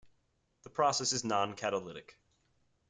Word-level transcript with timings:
The 0.63 0.71
process 0.71 1.13
is 1.13 1.23
non-catalytic. 1.23 2.17